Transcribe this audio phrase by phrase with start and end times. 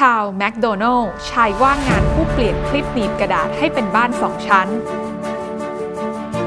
[0.00, 4.68] คาวแมคโดนัลชายว่างงานผู้เปลี่ยนคลิปหนีบกระดาษให้เป็นบ้านสองชั้น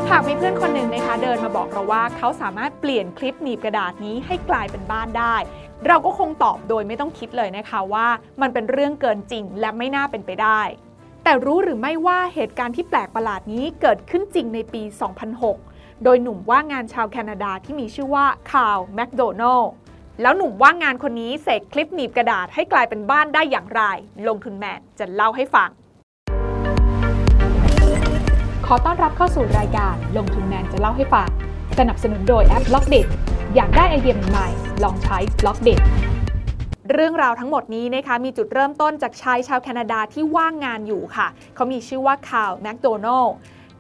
[0.09, 5.35] หากมีเพื่อนคนหนึ่งนะคะเดินมาบอกเราว่าเขาสามารถเปลี่ยนคลิปหนีบกระดาษนี้ให้กลายเป็นบ้านได้
[5.87, 8.07] เราก็คงตอบโดยไม่ต้องคิดเลยนะคะว่า
[8.41, 10.61] มันเป็นเรื่องเกินจริงและไม่น่าเป็นไปได้
[11.23, 14.81] แต่รู้หรือไม่ว่าเหตุการณ์ที่แปลกประหลาดนี้เกิดขึ้นจริงในปี
[15.43, 19.61] 2006 โดยหนุ่มว่างงานชาวแคนาดาที่มีชื่อว่าคาร์ลแมคโดนัล
[20.21, 23.81] แล้วหนุ่มว่างงานคนนี้เสกคลิปหนีบกระดาษให้กลายเป็นบ้านได้อย่างไร
[24.27, 25.69] ลงทุนแมนจะเล่าให้ฟัง
[28.65, 31.29] ขอต้อนรับเข้าสู่รายการลงทุนแมนจะเล่าให้ฟัง
[31.79, 33.07] สนับสนุนโดยแอป Blockdit
[33.55, 34.47] อยากได้ไอเดียใหม่
[34.83, 35.79] ลองใช้ Blockdit
[36.91, 43.25] เรื่องราวทั้งหมดนี้นะคะมีจุดเริ่มต้นจากชายชาวแคนาดาที่ว่างงานอยู่ค่ะ เขามีชื่อว่าไคล์แมคโดนัลด์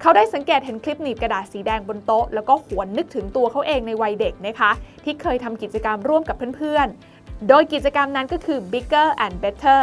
[0.05, 4.71] เขาได้สังเกตเห็นคลิปหนีบกระดาษสีแดงบนโต๊ะ แล้วก็หวนนึกถึงตัวเขาเองในวัยเด็กนะคะ
[5.03, 9.81] ที่เคยทำกิจกรรมร่วมกับเพื่อนๆ โดยกิจกรรมนั้นก็คือ bigger and better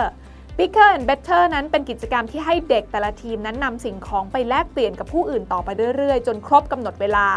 [0.59, 7.29] bigger and better นั้นเป็นกิจกรรมที่ให้เด็กแต่ละทีมนั้นนำสิ่งของไปแลกเปลี่ยนกับผู้อื่นต่อไปเรื่อยๆ จนครบกำหนดเวลา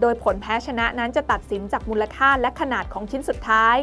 [0.00, 3.76] โดยผลแพ้ชนะนั้นจะตัดสินจากมูลค่าและขนาดของชิ้นสุดท้าย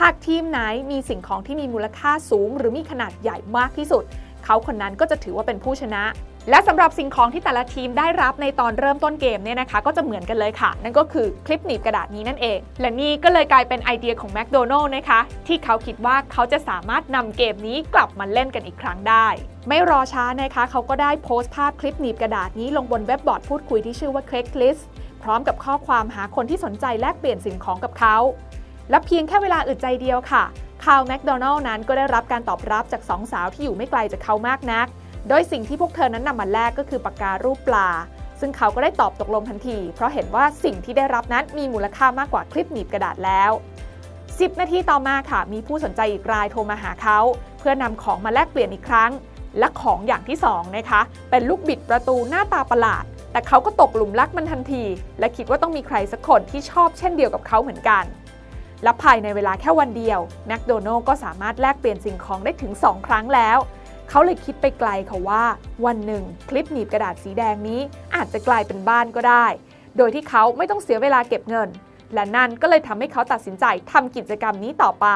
[0.00, 4.04] หากทีมไหนมีสิ่งของที่มีมูลค่าสูง หรือมีขนาดใหญ่มากที่สุด
[4.44, 6.04] เขาคนนั้นก็จะถือว่าเป็นผู้ชนะ
[6.50, 19.26] และสำหรับสิ่งของที่แต่ละทีมได้รับในตอนเริ่มต้นเกมเนี่ยนะคะ ก็จะเหมือนกันเลยค่ะ นั่นก็คือคลิปหนีบกระดาษนี้นั่นเอง และนี่ก็เลยกลายเป็นไอเดียของแมคโดนัลล์นะคะที่เขาคิดว่าเขาจะสามารถนำเกมนี้กลับมาเล่นกันอีกครั้งได้
[19.68, 24.82] ไม่รอช้านะคะ เขาก็ได้โพสต์ภาพคลิปหนีบกระดาษนี้ลงบนเว็บบอร์ดพูดคุยที่ชื่อว่า Craigslist
[25.22, 28.16] พร้อมกับข้อความหาคนที่สนใจแลกเปลี่ยนสิ่งของกับเขา
[28.90, 30.44] และเพียงแค่เวลาอึดใจเดียวค่ะ
[30.84, 34.86] คาวแมคโดนัลล์นั้นก็ได้รับการตอบรับจากสองสาวที่อยู่ไม่ไกลจากเขามากนัก
[35.28, 37.88] โดยสิ่งที่พวกเธอนั้นนำมาแลกก็คือปากการูปปลา
[38.40, 43.50] ซึ่งเขาก็ได้ตอบตกลงทันที เพราะเห็นว่าสิ่งที่ได้รับนั้นมีมูลค่ามากกว่าคลิปหนีบกระดาษแล้ว
[44.06, 47.18] 10 นาทีต่อมาค่ะ มีผู้สนใจอีกรายโทรมาหาเขา
[47.58, 49.10] เพื่อนำของมาแลกเปลี่ยนอีกครั้ง
[49.58, 54.84] และของอย่างที่2นะคะ เป็นลูกบิดประตูหน้าตาประหลาด แต่เขาก็ตกหลุมรักมันทันที
[55.18, 58.04] และคิดว่าต้องมีใครสักคนที่ชอบเช่นเดียวกับเขาเหมือนกัน
[58.82, 63.58] และภายในเวลาแค่วันเดียวแมคโดนัลก็สามารถแลกเปลี่ยนสิ่งของได้ถึง 2 ครั้งแล้ว
[64.10, 65.42] เขาเลยคิดไปไกลค่ะว่า
[65.86, 67.80] วันหนึ่ง คลิปหนีบกระดาษสีแดงนี้
[68.14, 69.46] อาจจะกลายเป็นบ้านก็ได้
[69.96, 71.68] โดยที่เขาไม่ต้องเสียเวลาเก็บเงิน
[72.14, 75.06] และนั่นก็เลยทำให้เขาตัดสินใจทำกิจกรรมนี้ต่อไป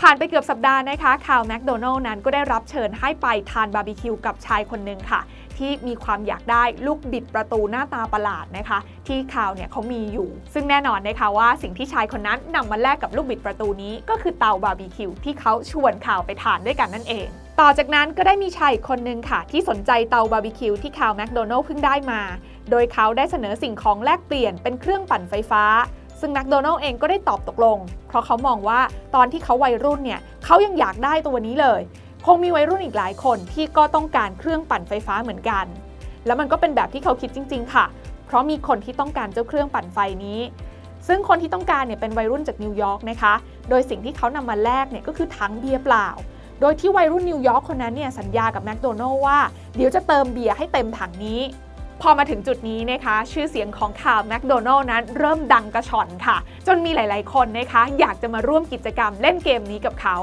[0.00, 5.20] ผ่านไปเกือบสัปดาห์นะคะไคล์แมคโดนัลด์นั้นก็ได้รับเชิญให้ไปทานบาร์บีคิวกับชายคนหนึ่งค่ะ
[5.58, 17.28] ที่มีความอยากได้ลูกบิดประตูหน้าตาประหลาดนะคะ ที่ไคล์เนี่ยเขามีอยู่ ซึ่งแน่นอนนะคะว่าสิ่งที่ชายคนนั้นนำมาแลกกับลูกบิดประตูนี้ ก็คือเตาบาร์บีคิวที่เขาชวนไคล์ไปทานด้วยกันนั่นเอง
[17.60, 22.20] ต่อจากนั้นก็ได้มีชายคนหนึ่งค่ะ ที่สนใจเตาบาร์บีคิวที่ไคล์แมคโดนัลด์เพิ่งได้มา
[22.70, 25.64] โดยเขาได้เสนอสิ่งของแลกเปลี่ยนเป็นเครื่องปั่นไฟฟ้า
[26.20, 27.78] ซึ่งแมคโดนัลล์เองก็ได้ตอบตกลง
[28.08, 28.80] เพราะเขามองว่า
[29.14, 31.80] ตอนที่เขาวัยรุ่นเนี่ยเขายังอยากได้ตัวนี้เลย
[32.26, 35.66] คงมีวัยรุ่นอีกหลายคนที่ก็ต้องการเครื่องปั่นไฟฟ้าเหมือนกัน
[36.26, 37.84] แล้วมันก็เป็นแบบที่เขาคิดจริง ๆ ค่ะ
[38.26, 40.40] เพราะมีคนที่ต้องการเจ้าเครื่องปั่นไฟนี้
[41.08, 43.34] ซึ่งคนที่ต้องการเนี่ยเป็นวัยรุ่นจากนิวยอร์กนะคะ
[43.68, 46.08] โดยสิ่งที่เขานำมาแลกเนี่ยก็คือถังเบียร์เปล่า
[46.60, 49.38] โดยที่วัยรุ่นนิวยอร์กคนนั้นเนี่ยสัญญากับแมคโดนัลล์ว่า
[49.76, 51.40] เดี๋ยวจะเติมเบียร์ให้เต็มถังนี้
[52.02, 60.16] พอมาถึงจุดนี้นะคะ ชื่อเสียงของไคล์แมคโดนัลด์นั้นเริ่มดังกระฉ่อนค่ะ จนมีหลาย ๆ คนนะคะ อยากจะมาร่วมกิจกรรมเล่นเกมนี้กับเขา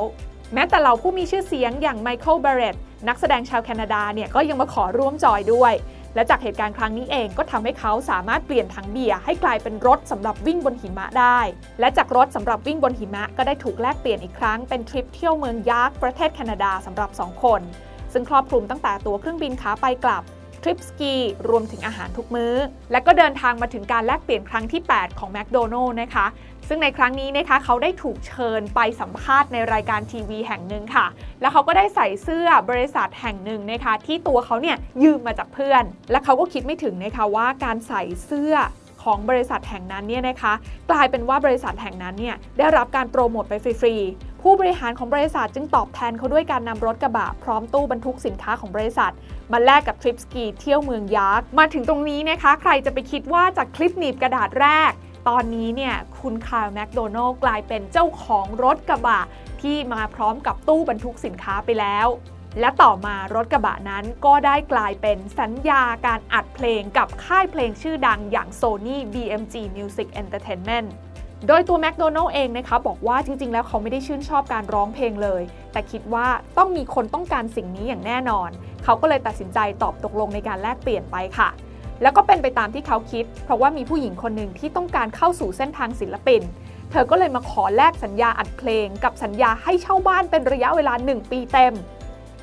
[0.53, 2.75] แม้แต่เหล่าผู้มีชื่อเสียงอย่างไมเคิลเบรต
[3.07, 5.73] นักแสดงชาวแคนาดาเนี่ยก็ยังมาขอร่วมจอยด้วย
[6.15, 11.39] และจากเหตุการณ์ครั้งนี้เองก็ทำให้เขาสามารถเปลี่ยนถังเบียร์ให้กลายเป็นรถสำหรับวิ่งบนหิมะได้
[11.79, 17.61] และจากรถสำหรับวิ่งบนหิมะก็ได้ถูกแลกเปลี่ยนอีกครั้งเป็นทริปเที่ยวเมืองยาร์กประเทศแคนาดาสำหรับ 2 คน
[18.13, 20.23] ซึ่งครอบคลุมตั้งแต่ตัวเครื่องบินขาไปกลับ
[20.63, 21.13] ทริปสกี
[21.49, 22.53] รวมถึงอาหารทุกมื้อ
[22.91, 26.25] และก็เดินทางมาถึงการแลกเปลี่ยนครั้งที่ 8 ของแมคโดนัลล์นะคะ
[26.67, 31.05] ซึ่งในครั้งนี้นะคะเขาได้ถูกเชิญไปสัมภาษณ์ในรายการทีวีแห่งหนึ่งค่ะ
[31.41, 38.55] แล้วเขาก็ได้ใส่เสื้อบริษัทแห่งหนึ่งนะคะที่ตัวเขาเนี่ยยืมมาจากเพื่อน และเขาก็คิดไม่ถึงนะคะว่าการใส่เสื้อ
[39.03, 40.53] ของบริษัทแห่งนั้นเนี่ยนะคะ
[40.91, 49.11] กลายเป็นว่าบริษัทแห่งนั้นเนี่ยได้รับการโปรโมทไปฟรีๆ ผู้บริหารของบริษัทจึงตอบแทนเขาด้วยการนำรถกระบะพร้อมตู้บรรทุกสินค้าของบริษัท
[49.51, 54.91] มาแลกกับทริปสกีเที่ยวเมืองยาร์มาถึงตรงนี้นะคะ ใครจะไปคิดว่าจากคลิปหนีบกระดาษแรก
[55.27, 59.21] ตอนนี้เนี่ยคุณคาร์แมคโดนัลกลายเป็นเจ้าของรถกระบะ
[59.61, 62.07] ที่มาพร้อมกับตู้บรรทุกสินค้าไปแล้ว
[62.59, 70.89] และต่อมารถกระบะนั้นก็ได้กลายเป็นสัญญาการอัดเพลงกับค่ายเพลงชื่อดังอย่าง Sony BMG Music Entertainment
[71.47, 75.41] โดยตัวแมคโดนัลเองนะคะบอกว่าจริง ๆ แล้วเขาไม่ได้ชื่นชอบการร้องเพลงเลย
[75.71, 76.27] แต่คิดว่า
[76.57, 78.49] ต้องมีคนต้องการสิ่งนี้อย่างแน่นอน
[78.83, 81.49] เขาก็เลยตัดสินใจตอบตกลงในการแลกเปลี่ยนไปค่ะ
[82.03, 86.41] แล้วก็เป็นไปตามที่เขาคิด เพราะว่ามีผู้หญิงคนหนึ่งที่ต้องการเข้าสู่เส้นทางศิลปิน
[86.91, 91.75] เธอก็เลยมาขอแลกสัญญาอัดเพลง กับสัญญาให้เช่าบ้านเป็นระยะเวลา 1 ปีเต็ม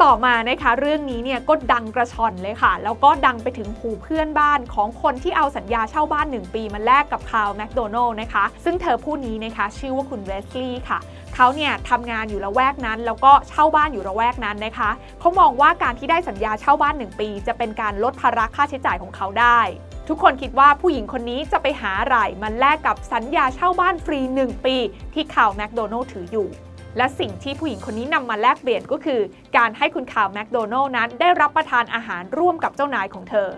[0.02, 10.98] ต่อมานะคะเรื่องนี้เนี่ยก็ดังกระชอนเลยค่ะ แล้วก็ดังไปถึงผู้เพื่อนบ้านของคนที่เอาสัญญาเช่าบ้าน 1 ปีมาแลกกับคาวแมคโดนัลล์นะคะ ซึ่งเธอผู้นี้นะคะชื่อว่าคุณเวสลีย์ค่ะ
[11.42, 14.90] เขาเนี่ยทำงานอยู่ละแวกนั้น แล้วก็เช่าบ้านอยู่ละแวกนั้นนะคะ
[15.20, 19.60] เขามองว่าการที่ได้สัญญาเช่าบ้าน 1 ปี จะเป็นการลดภาระค่าใช้จ่ายของเขาได้
[20.08, 24.76] ทุกคนคิดว่าผู้หญิงคนนี้จะไปหาอะไรมันแลกกับสัญญาเช่าบ้านฟรี 1 ปี
[25.14, 26.48] ที่ข่าวแมคโดนัลล์ถืออยู่
[26.96, 29.20] และสิ่งที่ผู้หญิงคนนี้นำมาแลกเปลี่ยนก็คือ
[29.56, 33.48] การให้คุณข่าวแมคโดนัลล์นั้นได้รับประทานอาหารร่วมกับเจ้านายของเธอ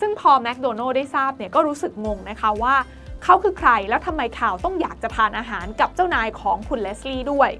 [0.00, 2.76] ซึ่งพอแมคโดนัลล์ได้ทราบเนี่ยก็รู้สึกงงนะคะว่า
[3.24, 7.50] เขาคือใครแล้วทำไมไคล์ต้องอยากจะทานอาหารกับเจ้านายของคุณเลสลี่ด้วย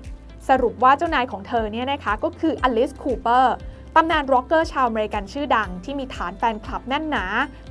[0.49, 3.55] สรุปว่าเจ้านายของเธอเนี่ยนะคะก็คืออลิซคูเปอร์
[3.95, 7.25] ตำนานร็อกเกอร์ชาวอเมริกันชื่อดังที่มีฐานแฟนคลับแน่นหนา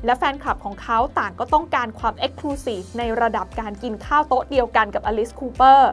[0.05, 5.91] และแฟนคลับของเขาต่างก็ต้องการความ exclusive ในระดับการกินข้าวโต๊ะเดียวกันกับอลิซคูเปอร์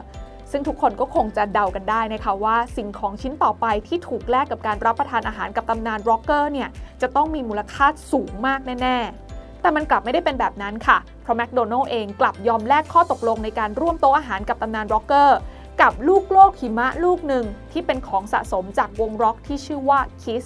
[0.51, 6.69] ซึ่งทุกคนก็คงจะเดากันได้นะคะว่าสิ่งของชิ้นต่อไปที่ถูกแลกกับการรับประทานอาหารกับตำนานร็อกเกอร์เนี่ย
[7.01, 9.32] จะต้องมีมูลค่าสูงมากแน่ ๆ
[9.63, 15.37] แต่มันกลับไม่ได้เป็นแบบนั้นค่ะ เพราะแมคโดนัลด์เองกลับยอมแลกข้อตกลงในการร่วมโต๊ะอาหารกับตำนานร็อกเกอร์
[15.81, 20.45] กับลูกโลกหิมะลูกหนึ่งที่เป็นของสะสมจากวงร็อกที่ชื่อว่า Kiss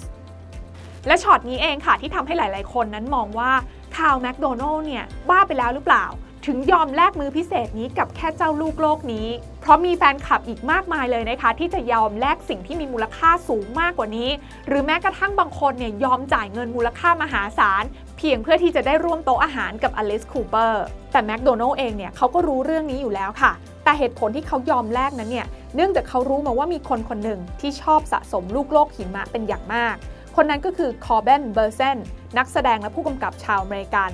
[1.07, 3.51] และช็อตนี้เองค่ะที่ทำให้หลาย ๆ คนนั้นมองว่า
[3.97, 6.05] ไคล์แมคโดนัลด์เนี่ยบ้าไปแล้วหรือเปล่า
[6.45, 9.27] ถึงยอมแลกมื้อพิเศษนี้กับแค่เจ้าลูกโลกนี้
[9.61, 14.29] เพราะมีแฟนคลับอีกมากมายเลยนะคะ ที่จะยอมแลกสิ่งที่มีมูลค่าสูงมากกว่านี้
[14.67, 17.83] หรือแม้กระทั่งบางคนเนี่ยยอมจ่ายเงินมูลค่ามหาศาล
[18.17, 23.51] เพียงเพื่อที่จะได้ร่วมโต๊ะอาหารกับอลิซคูเปอร์แต่แมคโดนัลด์เองเนี่ยเขาก็รู้เรื่องนี้อยู่แล้วค่ะ
[23.83, 29.95] แต่เหตุผลที่เขายอมแลกนั้นเนี่ยเนื่องจากเขารู้มาว่ามีคนคนหนึ่งที่ชอบสะสมลูกโลกหิมะเป็นอย่างมาก
[30.35, 31.97] คนนั้นก็คือคอร์เบนเบอร์เซน
[32.37, 34.11] นักแสดงและผู้กำกับชาวอเมริกัน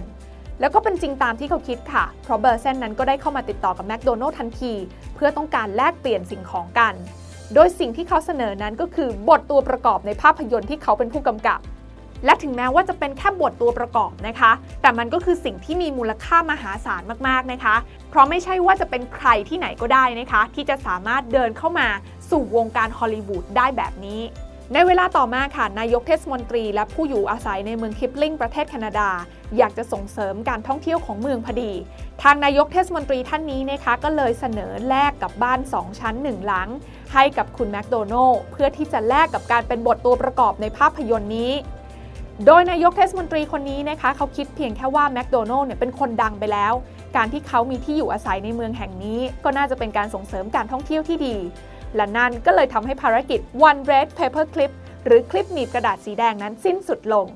[0.59, 4.73] แล้วก็เป็นจริงตามที่เขาคิดค่ะ เพราะเบอร์เซนนั้นก็ได้เข้ามาติดต่อกับแมคโดนัลด์ทันที
[5.15, 6.93] เพื่อต้องการแลกเปลี่ยนสิ่งของกัน
[7.53, 11.59] โดยสิ่งที่เขาเสนอนั้นก็คือบทตัวประกอบในภาพยนตร์ที่เขาเป็นผู้กำกับ
[12.25, 17.75] และถึงแม้ว่าจะเป็นแค่บทตัวประกอบนะคะ แต่มันก็คือสิ่งที่มีมูลค่ามหาศาลมากๆนะคะ
[18.09, 21.87] เพราะไม่ใช่ว่าจะเป็นใครที่ไหนก็ได้นะคะ ที่จะสามารถเดินเข้ามา
[22.29, 24.21] สู่วงการฮอลลีวูดได้แบบนี้
[24.73, 29.09] ในเวลาต่อมาค่ะ นายกเทศมนตรีและผู้อยู่อาศัยในเมืองคิปลิงประเทศแคนาดา
[29.57, 31.71] อยากจะส่งเสริมการท่องเที่ยวของเมืองพอดี
[32.23, 36.69] ทางนายกเทศมนตรีท่านนี้นะคะก็เลยเสนอแลกกับบ้าน 2 ชั้น 1 หลัง
[37.13, 41.51] ให้กับคุณแมคโดนัลล์เพื่อที่จะแลกกับการเป็นบทตัวประกอบในภาพยนตร์นี้
[42.47, 46.73] โดยนายกเทศมนตรีคนนี้นะคะเขาคิดเพียงแค่ว่าแมคโดนัลล์เนี่ยเป็นคนดังไปแล้ว
[47.15, 51.37] การที่เขามีที่อยู่อาศัยในเมืองแห่งนี้ ก็น่าจะเป็นการส่งเสริมการท่องเที่ยวที่ดี
[51.95, 53.39] และนั่นก็เลยทำให้ภารกิจ
[53.69, 54.71] One Red Paper Clip
[55.05, 57.27] หรือคลิปหนีบกระดาษสีแดงนั้นสิ้นสุดลง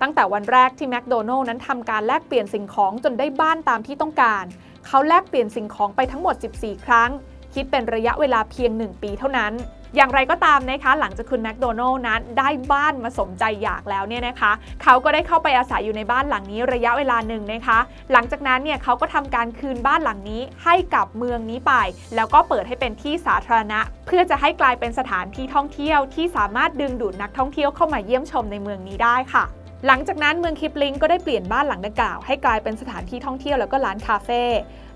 [0.00, 4.44] ตั้งแต่วันแรกที่แมคโดนัลล์นั้นทำการแลกเปลี่ยนสิ่งของจนได้บ้านตามที่ต้องการ
[4.86, 7.10] เขาแลกเปลี่ยนสิ่งของไปทั้งหมด 14 ครั้ง
[7.54, 9.52] คิดเป็นระยะเวลาเพียง 1 ปีเท่านั้น
[9.96, 14.52] อย่างไรก็ตามนะคะ หลังจากคุณแมคโดนัลล์นั้นได้บ้านมาสมใจอยากแล้วเนี่ยนะคะ
[14.82, 17.78] เขาก็ได้เข้าไปอาศัยอยู่ในบ้านหลังนี้ระยะเวลาหนึ่งนะคะ
[18.12, 21.72] หลังจากนั้นเนี่ยเขาก็ทำการคืนบ้านหลังนี้ให้กับเมืองนี้ไป
[22.16, 29.44] แล้วก็เปิดให้เป็นที่สาธารณะ เพื่อจะให้กลายเป็นสถานที่ท่องเที่ยวที่สามารถดึงดูดนักท่องเที่ยวเข้ามาเยี่ยมชมในเมืองนี้ได้ค่ะ
[29.86, 34.42] หลังจากนั้นเมืองคิปลิงก็ได้เปลี่ยนบ้านหลังดังกล่าว ให้กลายเป็นสถานที่ท่องเที่ยวแล้วก็ร้านคาเฟ่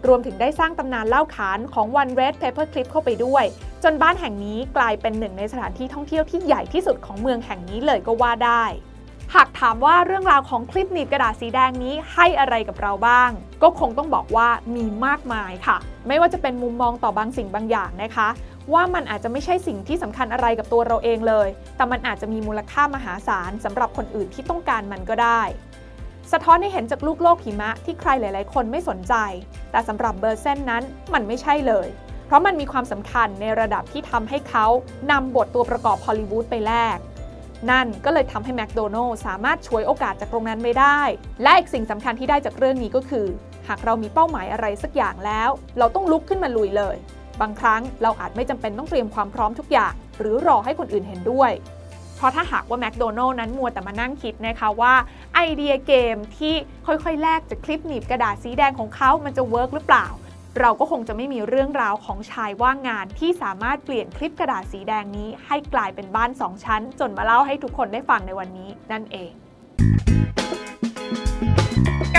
[0.07, 3.45] รวมถึงได้สร้างตำนานเล่าขานของ One Red Paper Clip เข้าไปด้วย
[3.83, 8.65] จนบ้านแห่งนี้กลายเป็นหนึ่งในสถานที่ท่องเที่ยวที่ใหญ่ที่สุดของเมืองแห่งนี้เลยก็ว่าได้
[9.35, 13.31] หากถามว่าเรื่องราวของคลิปหนีบกระดาษสีแดงนี้ให้อะไรกับเราบ้าง
[13.63, 15.77] ก็คงต้องบอกว่ามีมากมายค่ะ
[16.09, 18.29] ไม่ว่าจะเป็นมุมมองต่อบางสิ่งบางอย่างนะคะ
[18.73, 25.43] ว่ามันอาจจะไม่ใช่สิ่งที่สำคัญอะไรกับตัวเราเองเลย แต่มันอาจจะมีมูลค่ามหาศาลสำหรับคนอื่นที่ต้องการมันก็ได้
[26.33, 29.15] สะท้อนให้เห็นจากลูกโลกหิมะที่ใครหลาย ๆ คนไม่สนใจ
[29.71, 30.83] แต่สำหรับเบอร์เซนนั้น
[31.15, 31.89] มันไม่ใช่เลย
[32.27, 34.67] เพราะมันมีความสำคัญในระดับที่ทำให้เขา
[35.11, 36.99] นำบทตัวประกอบฮอลลีวูดไปแลก
[37.71, 41.01] นั่นก็เลยทำให้แมคโดนัลล์สามารถช่วยโอกาสจากตรงนั้นไม่ได้
[41.43, 43.27] และอีกสิ่งสำคัญที่ได้จากเรื่องนี้ก็คือ
[43.69, 46.97] หากเรามีเป้าหมายอะไรสักอย่างแล้ว เราต้องลุกขึ้นมาลุยเลย
[47.41, 51.53] บางครั้งเราอาจไม่จำเป็นต้องเตรียมความพร้อมทุกอย่าง หรือรอให้คนอื่นเห็นด้วย
[52.17, 54.95] เพราะถ้าหากว่าแมคโดนัลล์นั้นมัวแต่มานั่งคิดนะคะว่า
[55.35, 56.55] ไอเดียเกมที่
[56.87, 60.07] ค่อยๆ แลกจากคลิปหนีบกระดาษสีแดงของเขา มันจะเวิร์กหรือเปล่า
[60.61, 69.33] เราก็คงจะไม่มีเรื่องราวของชายว่างงานที่สามารถเปลี่ยนคลิปกระดาษสีแดงนี้ ให้กลายเป็นบ้าน 2 ชั้น จนมาเล่าให้ทุกคนได้ฟังในวันนี้นั่นเอง